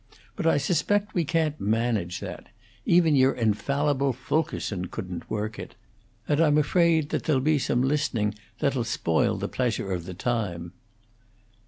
But 0.35 0.47
I 0.47 0.57
suspect 0.57 1.13
we 1.13 1.23
can't 1.23 1.59
manage 1.61 2.21
that 2.21 2.47
even 2.87 3.15
your 3.15 3.33
infallible 3.33 4.13
Fulkerson 4.13 4.85
couldn't 4.87 5.29
work 5.29 5.59
it 5.59 5.75
and 6.27 6.41
I'm 6.41 6.57
afraid 6.57 7.09
that 7.09 7.25
there'll 7.25 7.39
be 7.39 7.59
some 7.59 7.83
listening 7.83 8.33
that'll 8.61 8.83
spoil 8.83 9.37
the 9.37 9.47
pleasure 9.47 9.91
of 9.93 10.05
the 10.05 10.15
time." 10.15 10.73